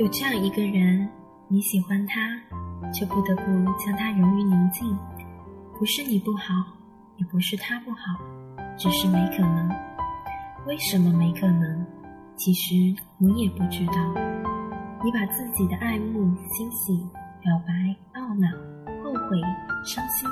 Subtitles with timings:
[0.00, 1.06] 有这样一个人，
[1.46, 2.34] 你喜欢他，
[2.90, 3.42] 却不得不
[3.78, 4.96] 将他融于宁静。
[5.78, 6.54] 不是你不好，
[7.18, 7.98] 也不是他不好，
[8.78, 9.68] 只是没可能。
[10.66, 11.86] 为什么没可能？
[12.34, 12.74] 其实
[13.18, 13.92] 你也不知道。
[15.04, 16.96] 你把自己的爱慕、欣喜、
[17.42, 17.74] 表白、
[18.18, 18.48] 懊恼、
[19.04, 19.38] 后悔、
[19.84, 20.26] 伤心、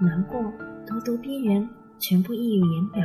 [0.00, 0.40] 难过、
[0.84, 1.64] 咄咄逼人，
[2.00, 3.04] 全部溢于言表，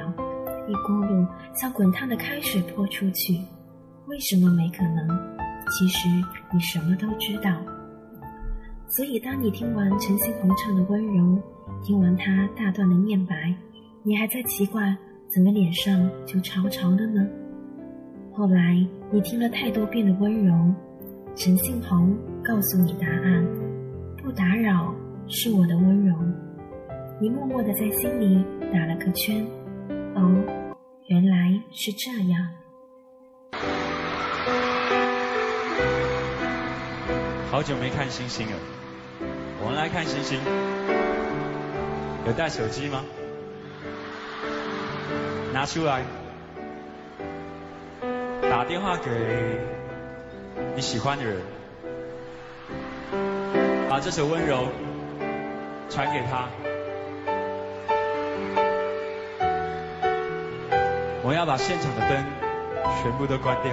[0.68, 3.40] 一锅露像滚烫的开水泼出去。
[4.08, 5.37] 为什么没可能？
[5.70, 6.08] 其实
[6.52, 7.52] 你什么都知道，
[8.88, 11.38] 所以当你听完陈星红唱的温柔，
[11.84, 13.54] 听完他大段的念白，
[14.02, 14.96] 你还在奇怪
[15.28, 17.28] 怎么脸上就潮潮的呢？
[18.34, 18.76] 后来
[19.12, 20.54] 你听了太多遍的温柔，
[21.36, 23.46] 陈信红告诉你答案：
[24.24, 24.94] 不打扰
[25.28, 26.16] 是我的温柔。
[27.20, 29.46] 你默默的在心里打了个圈，
[30.16, 30.44] 哦，
[31.08, 32.48] 原来是这样。
[37.58, 38.54] 好久没看星星了，
[39.60, 40.40] 我们来看星星。
[42.28, 43.04] 有带手机吗？
[45.52, 46.04] 拿出来，
[48.44, 49.10] 打电话给
[50.76, 51.42] 你喜欢的人，
[53.90, 54.68] 把这首温柔
[55.90, 56.48] 传给他。
[61.24, 62.24] 我要把现场的灯
[63.02, 63.72] 全部都关掉。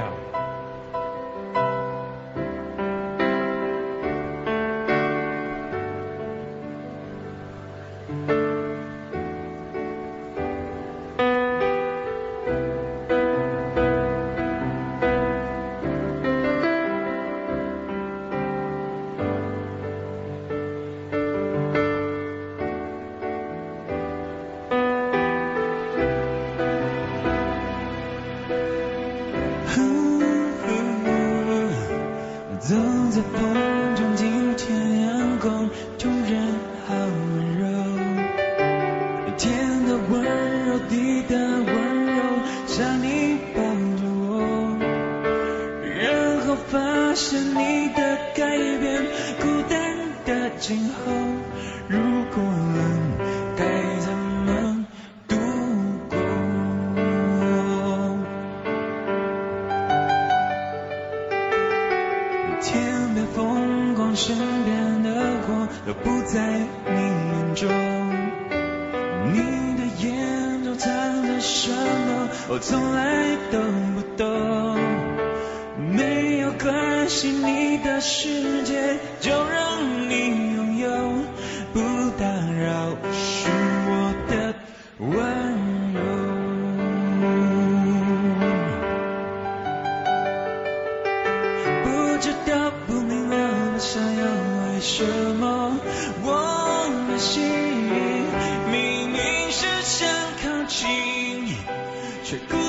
[102.35, 102.64] 是。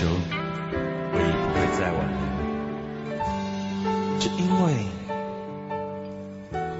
[0.00, 0.06] 求，
[1.12, 2.16] 我也不会再挽留。
[4.18, 4.66] 只因为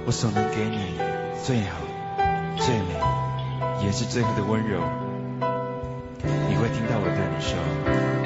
[0.07, 0.97] 我所能给你
[1.43, 1.77] 最好、
[2.57, 2.97] 最美，
[3.85, 4.81] 也是最后的温柔。
[6.49, 8.20] 你会听到我对你说。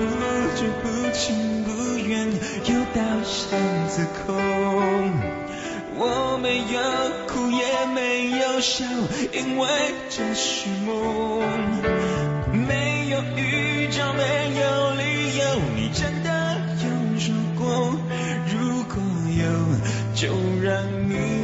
[0.00, 0.12] 不知
[0.56, 2.26] 不觉，不情不愿，
[2.64, 3.58] 又到巷
[3.88, 4.34] 子口。
[5.96, 6.80] 我没有
[7.26, 8.84] 哭，也没有笑，
[9.32, 9.68] 因为
[10.08, 11.42] 这是梦。
[12.66, 14.22] 没有预兆，没
[14.60, 15.44] 有理由，
[15.76, 16.28] 你真的
[16.82, 16.88] 有
[17.18, 17.94] 说过，
[18.46, 18.96] 如果
[19.36, 19.44] 有，
[20.14, 20.28] 就
[20.62, 21.39] 让你。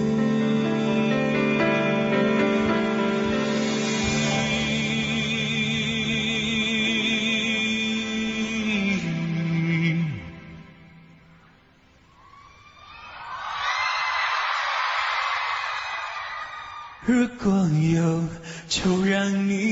[18.77, 19.66] 就让你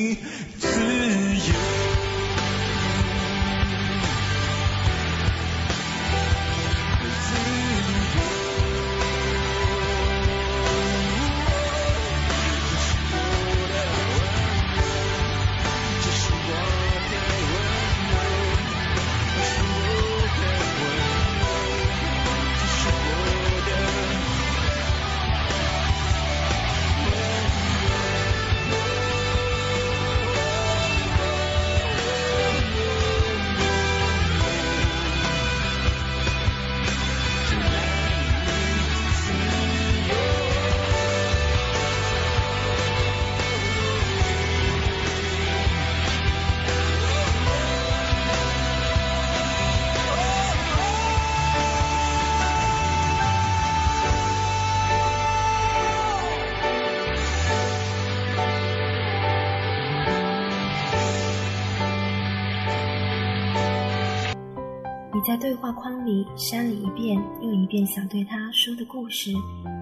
[65.27, 69.33] 在对话框里删了一遍又一遍想对他说的故事，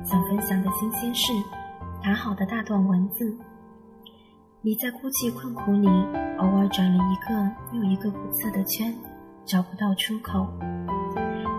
[0.05, 1.33] 想分享的新鲜事，
[2.01, 3.37] 打好的大段文字。
[4.61, 5.89] 你在孤寂困苦里，
[6.39, 8.95] 偶尔转了一个又一个苦涩的圈，
[9.45, 10.47] 找不到出口。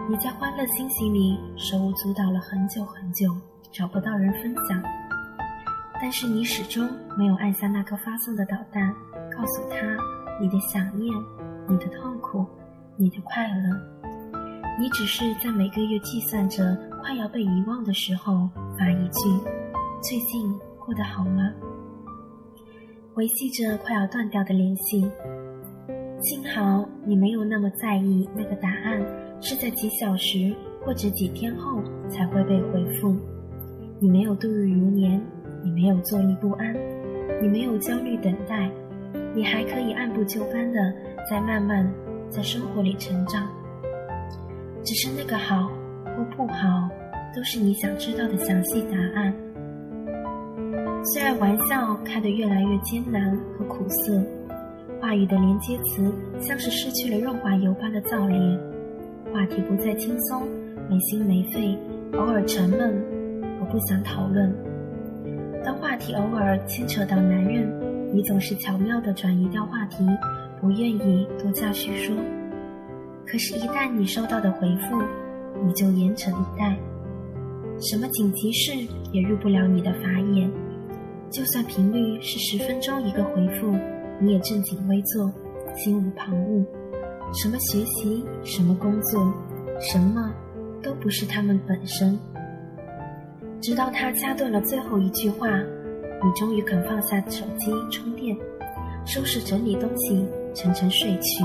[0.10, 3.36] 你在欢乐欣喜里手舞足蹈了很久很久，
[3.70, 4.82] 找不到人分享。
[5.96, 8.94] 但是你始终没有按下那颗发送的导弹，
[9.36, 9.76] 告诉他
[10.40, 11.14] 你的想念、
[11.68, 12.46] 你的痛苦、
[12.96, 14.34] 你的快乐。
[14.80, 19.30] 你只是在每个月计算着快要被遗忘的时候发一句
[20.02, 21.52] ：“最近过得好吗？”
[23.16, 25.10] 维系着快要断掉的联系。
[26.20, 29.02] 幸好你没有那么在意那个答案
[29.42, 33.16] 是在几小时或者几天后才会被回复，
[34.00, 35.22] 你没有度日如年，
[35.64, 36.74] 你没有坐立不安，
[37.42, 38.72] 你没有焦虑等待，
[39.36, 40.94] 你还可以按部就班的
[41.30, 41.86] 在慢慢
[42.34, 43.48] 在生活里成长。
[44.84, 45.70] 只是那个好
[46.06, 46.90] 或不好，
[47.36, 49.34] 都是你想知道的详细答案。
[51.04, 54.22] 虽然玩笑开得越来越艰难和苦涩，
[55.00, 58.60] 话语的连接词像是失去了润滑油般的燥烈，
[59.32, 60.48] 话题不再轻松，
[60.90, 61.78] 没心没肺，
[62.18, 63.02] 偶尔沉闷，
[63.60, 64.54] 我不想讨论。
[65.64, 67.70] 当话题偶尔牵扯到男人，
[68.14, 70.06] 你总是巧妙地转移掉话题，
[70.64, 72.16] 不愿意多加叙说。
[73.28, 75.04] 可是，一旦你收到的回复，
[75.62, 76.80] 你就严阵以待，
[77.82, 78.72] 什么紧急事
[79.12, 80.50] 也入不了你的法眼。
[81.30, 83.76] 就算频率是十分钟一个回复，
[84.22, 85.30] 你也正襟危坐，
[85.76, 86.66] 心无旁骛。
[87.34, 89.34] 什么学习，什么工作，
[89.82, 90.34] 什么
[90.82, 92.18] 都不是他们本身。
[93.60, 98.38] 直到他掐断了最后一句话，你终于肯放下手机充电，
[99.06, 101.44] 收拾整理东西，沉沉睡去。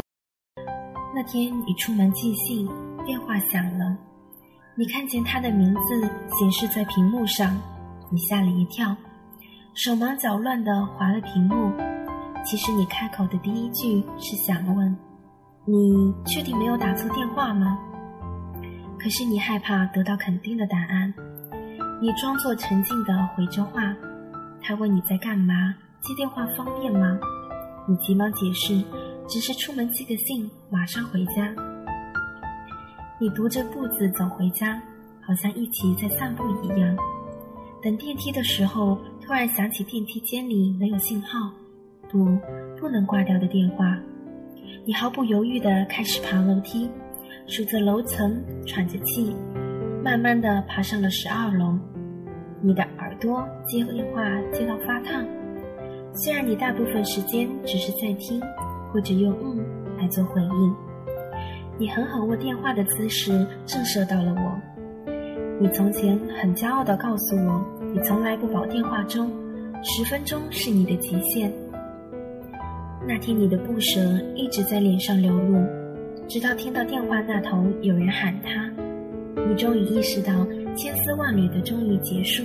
[1.15, 2.69] 那天你出门寄信，
[3.05, 3.97] 电话响了，
[4.77, 6.01] 你看见他的名字
[6.39, 7.57] 显示在屏幕上，
[8.11, 8.95] 你吓了一跳。
[9.75, 11.73] 手忙脚乱地划了屏幕，
[12.45, 14.97] 其实你开口的第一句是想问
[15.65, 17.79] ：“你确定没有打错电话吗？”
[18.99, 21.15] 可是你害怕得到肯定的答案，
[22.03, 23.95] 你装作沉静地回着话。
[24.61, 27.19] 他问你在干嘛，接电话方便吗？
[27.89, 28.85] 你急忙解释，
[29.27, 31.55] 只是出门寄个信，马上回家。
[33.19, 34.81] 你踱着步子走回家，
[35.23, 36.97] 好像一起在散步一样。
[37.83, 38.99] 等电梯的时候。
[39.21, 41.53] 突然想起电梯间里没有信号，
[42.11, 42.25] 不，
[42.81, 43.95] 不能挂掉的电话。
[44.87, 46.89] 你毫不犹豫地开始爬楼梯，
[47.47, 49.37] 数着楼层，喘着气，
[50.03, 51.79] 慢慢地爬上了十二楼。
[52.63, 55.23] 你的耳朵接电话接到发烫，
[56.21, 58.43] 虽然你大部分时间只是在听，
[58.93, 59.65] 或者用“嗯”
[59.97, 60.75] 来做回应。
[61.79, 63.31] 你狠狠握电话的姿势
[63.65, 65.13] 震慑到了我。
[65.61, 69.31] 你从前很骄傲地告诉我，你从来不保电话钟，
[69.85, 71.53] 十分钟是你的极限。
[73.07, 74.01] 那天你的不舍
[74.35, 75.65] 一直在脸上流露，
[76.27, 78.69] 直到听到电话那头有人喊他，
[79.49, 80.33] 你终于意识到
[80.75, 82.43] 千丝万缕的终于结束。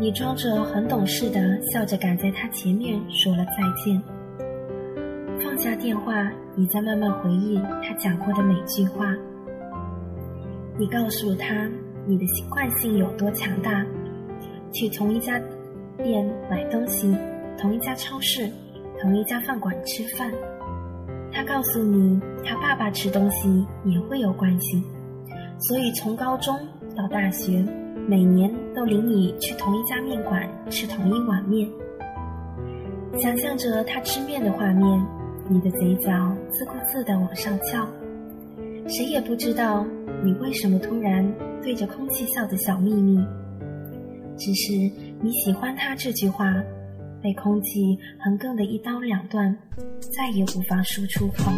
[0.00, 4.02] 你装着很懂事的笑着赶在他前面说了再见。
[5.40, 9.14] 放下电话，你在慢慢回忆他讲过的每句话。
[10.76, 11.70] 你告诉他
[12.06, 13.86] 你的惯性有多强大，
[14.72, 15.40] 去同一家
[16.02, 17.16] 店买东西，
[17.56, 18.50] 同一家超市，
[19.00, 20.28] 同一家饭馆吃饭。
[21.32, 24.82] 他告诉你，他爸爸吃东西也会有关系，
[25.60, 26.56] 所以从高中
[26.96, 27.64] 到大学，
[28.06, 31.68] 每年都领你去同一家面馆吃同一碗面。
[33.18, 35.04] 想象着他吃面的画面。
[35.46, 37.86] 你的嘴角自顾自地往上翘，
[38.88, 39.84] 谁也不知道
[40.22, 41.22] 你为什么突然
[41.62, 43.22] 对着空气笑的小秘密。
[44.38, 44.72] 只是
[45.20, 46.50] 你喜欢他这句话，
[47.22, 49.54] 被空气横亘的一刀两断，
[50.16, 51.52] 再也无法说出口。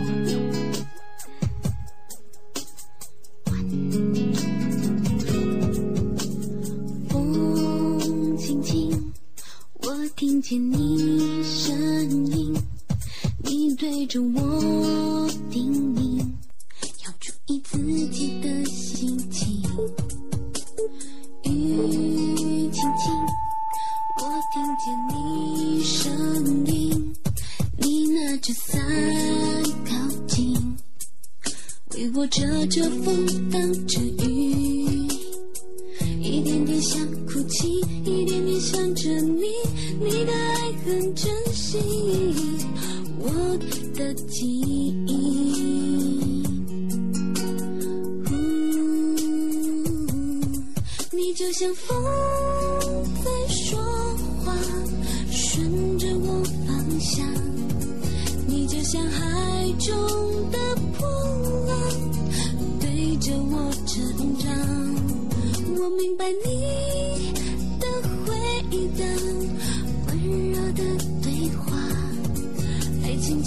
[10.17, 11.77] 听见你声
[12.33, 12.57] 音。
[13.45, 16.19] 你对着我叮咛，
[17.05, 19.63] 要注意自己的心情。
[21.45, 23.13] 雨轻轻，
[24.17, 24.23] 我
[24.55, 27.15] 听见你声音。
[27.77, 28.83] 你拿着伞
[29.85, 29.93] 靠
[30.27, 30.79] 近，
[31.95, 33.26] 为我遮着风，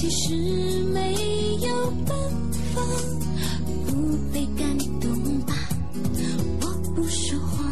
[0.09, 2.17] 实没有办
[2.73, 2.81] 法
[3.85, 5.53] 不被感动吧，
[6.61, 7.69] 我不说谎。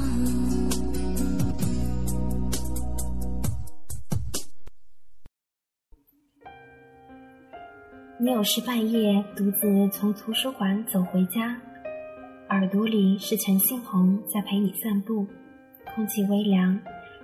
[8.20, 11.56] 你有时半夜独自从图书馆走回家，
[12.50, 15.26] 耳朵里是陈信宏在陪你散步，
[15.96, 16.80] 空气微凉。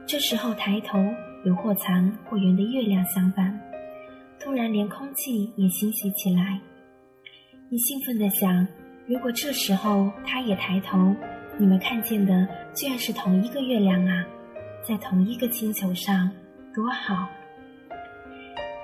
[0.06, 0.98] 这时候抬头，
[1.46, 3.73] 有或残或圆的月亮相伴。
[4.44, 6.60] 突然，连空气也欣喜起来。
[7.70, 8.68] 你兴奋地想：
[9.08, 11.16] 如果这时候他也抬头，
[11.58, 12.46] 你们看见的
[12.76, 14.26] 居然是同一个月亮啊，
[14.86, 16.30] 在同一个星球上，
[16.76, 17.30] 多好！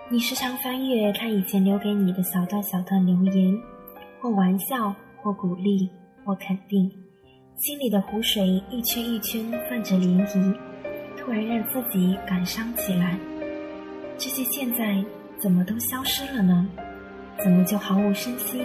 [0.10, 3.62] 你时常翻阅他以前留给你的小段小段留言，
[4.22, 5.90] 或玩笑，或鼓励，
[6.24, 6.90] 或肯定，
[7.58, 10.58] 心里的湖水一圈一圈泛着涟漪，
[11.18, 13.20] 突然让自己感伤起来。
[14.18, 15.04] 这些现在。
[15.42, 16.68] 怎么都消失了呢？
[17.42, 18.62] 怎么就毫无声息？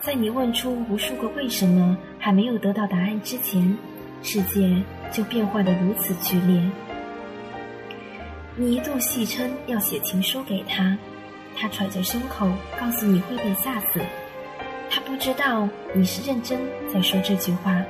[0.00, 3.76] 在你问出无数个为什么还没有得到答案之前，
[4.20, 6.60] 世界就变化的如此剧烈。
[8.56, 10.98] 你一度戏称要写情书给他，
[11.56, 12.50] 他揣着胸口
[12.80, 14.00] 告诉你会被吓死。
[14.90, 16.58] 他不知道你是认真
[16.92, 17.80] 在说这句话，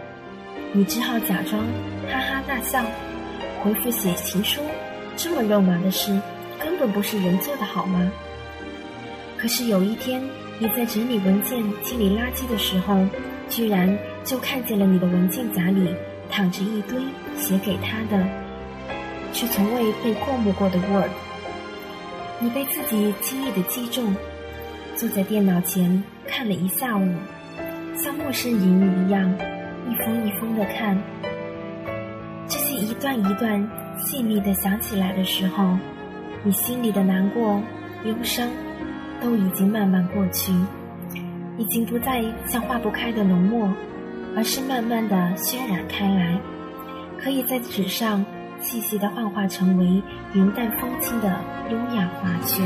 [0.73, 1.65] 你只好假装
[2.11, 2.85] 哈哈大笑，
[3.63, 4.61] 回复写情书
[5.17, 6.21] 这么肉麻的事。
[6.59, 8.11] 根本不是人做的好吗？
[9.39, 10.23] 可是有一天，
[10.59, 13.07] 你在整理文件、清理垃圾的时候，
[13.49, 15.95] 居然就看见了你的文件夹里
[16.31, 16.99] 躺着一堆
[17.37, 18.27] 写给他的，
[19.33, 21.11] 却从未被过目过的 Word。
[22.41, 24.17] 你被自己轻易的击中，
[24.97, 27.15] 坐在电脑前看了一下午，
[27.97, 29.31] 像陌生人一样，
[29.89, 30.99] 一封一封的看。
[32.49, 35.77] 这些一段一段细密的想起来的时候。
[36.47, 37.61] 你心里的难过、
[38.05, 38.49] 忧伤，
[39.21, 40.53] 都已经慢慢过去，
[41.59, 43.69] 已经不再像化不开的浓墨，
[44.37, 46.39] 而是慢慢的渲染开来，
[47.21, 48.25] 可以在纸上
[48.61, 50.01] 细细的幻化成为
[50.35, 51.37] 云淡风轻的
[51.69, 52.65] 优雅画卷。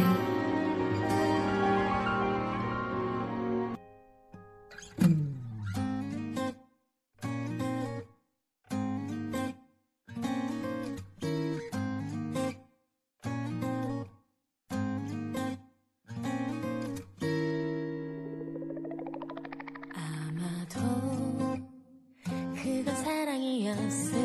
[23.90, 24.19] say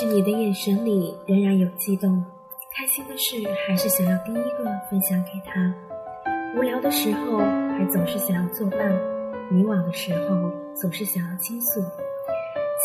[0.00, 2.24] 是你的眼神里仍然有激动，
[2.76, 3.34] 开心的事
[3.66, 5.74] 还是想要第一个分享给他；
[6.56, 8.78] 无聊的时候还总是想要作伴，
[9.50, 11.80] 迷惘的时候总是想要倾诉。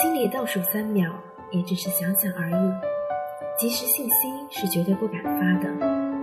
[0.01, 1.13] 心里倒数三秒，
[1.51, 2.73] 也只是想想而已。
[3.59, 4.11] 即时信息
[4.49, 5.69] 是绝对不敢发的，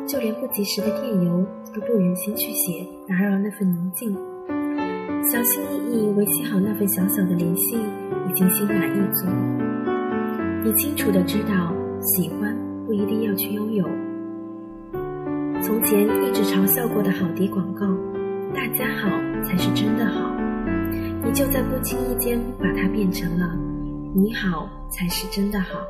[0.09, 4.12] 就连不及时的电邮都不忍心去写，打扰那份宁静。
[5.31, 7.76] 小心翼翼维系好那份小小的联系，
[8.29, 9.29] 已经心满意足。
[10.62, 13.88] 你清楚的知道，喜欢不一定要去拥有。
[15.62, 17.87] 从前一直嘲笑过的好迪广告，
[18.55, 19.09] 大家好
[19.42, 20.37] 才是真的好，
[21.25, 23.57] 你就在不经意间把它变成了
[24.14, 25.81] 你好才是真的好。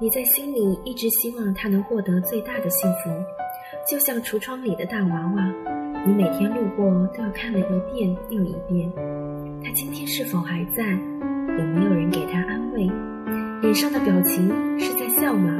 [0.00, 3.10] 你在心里一直希望他能获得最大的幸福，
[3.86, 5.54] 就像橱窗里的大娃娃，
[6.06, 8.90] 你每天路过都要看了一遍又一遍。
[9.62, 10.98] 他今天是否还在？
[11.58, 12.90] 有没有人给他安慰？
[13.66, 14.48] 脸上的表情
[14.78, 15.50] 是在笑吗？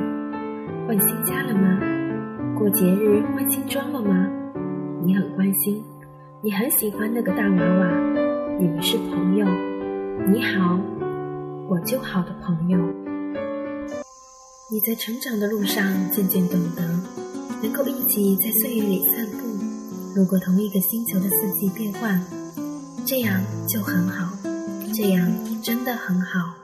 [0.86, 1.76] 换新家了吗？
[2.56, 4.30] 过节日换新装了吗？
[5.04, 5.82] 你很关心，
[6.40, 7.90] 你很喜欢那个大娃娃，
[8.60, 9.44] 你们是朋友。
[10.32, 10.78] 你好，
[11.68, 12.78] 我就好的朋友。
[14.70, 16.82] 你在成长的路上渐渐懂得，
[17.60, 19.48] 能够一起在岁月里散步，
[20.14, 22.24] 路过同一个星球的四季变换，
[23.04, 24.32] 这样就很好，
[24.94, 25.28] 这样
[25.60, 26.54] 真的很好。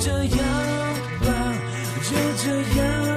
[0.00, 0.38] 这样
[1.20, 1.52] 吧
[2.02, 3.09] 就这样。